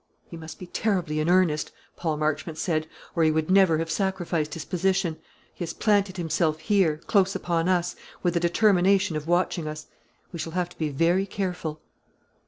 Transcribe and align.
"He 0.31 0.35
must 0.35 0.57
be 0.57 0.65
terribly 0.65 1.19
in 1.19 1.29
earnest," 1.29 1.71
Paul 1.95 2.17
Marchmont 2.17 2.57
said, 2.57 2.87
"or 3.15 3.21
he 3.21 3.29
would 3.29 3.51
never 3.51 3.77
have 3.77 3.91
sacrificed 3.91 4.55
his 4.55 4.65
position. 4.65 5.17
He 5.53 5.63
has 5.63 5.75
planted 5.75 6.17
himself 6.17 6.57
here, 6.57 6.97
close 6.97 7.35
upon 7.35 7.69
us, 7.69 7.95
with 8.23 8.35
a 8.35 8.39
determination 8.39 9.15
of 9.15 9.27
watching 9.27 9.67
us. 9.67 9.85
We 10.31 10.39
shall 10.39 10.53
have 10.53 10.69
to 10.69 10.77
be 10.79 10.89
very 10.89 11.27
careful." 11.27 11.81